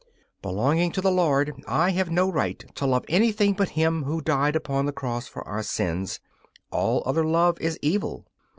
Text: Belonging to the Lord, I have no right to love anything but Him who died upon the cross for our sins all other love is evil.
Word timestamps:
Belonging 0.41 0.91
to 0.93 0.99
the 1.01 1.11
Lord, 1.11 1.61
I 1.67 1.91
have 1.91 2.09
no 2.09 2.27
right 2.27 2.65
to 2.73 2.87
love 2.87 3.05
anything 3.07 3.53
but 3.53 3.69
Him 3.77 4.01
who 4.05 4.19
died 4.19 4.55
upon 4.55 4.87
the 4.87 4.91
cross 4.91 5.27
for 5.27 5.47
our 5.47 5.61
sins 5.61 6.19
all 6.71 7.03
other 7.05 7.23
love 7.23 7.61
is 7.61 7.77
evil. 7.83 8.25